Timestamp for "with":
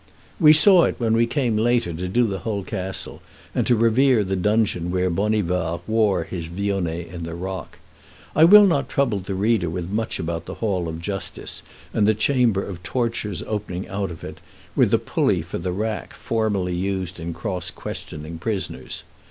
9.69-9.91, 14.75-14.89